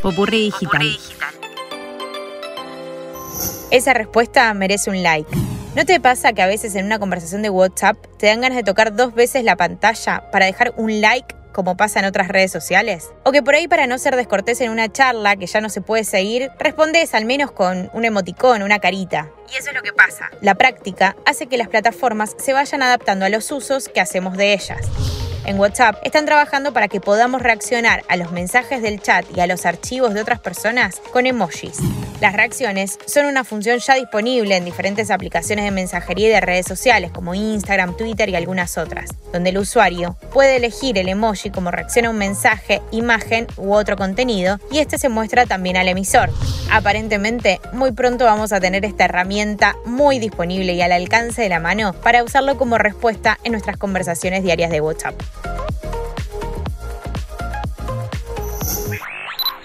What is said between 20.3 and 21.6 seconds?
La práctica hace que